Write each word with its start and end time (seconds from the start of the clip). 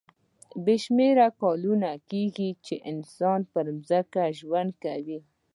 بې 0.63 0.75
شمېره 0.83 1.27
کلونه 1.41 1.89
کېږي 2.09 2.49
چې 2.65 2.75
انسان 2.91 3.39
پر 3.51 3.65
ځمکه 3.89 4.23
ژوند 4.39 4.71
کوي. 4.83 5.19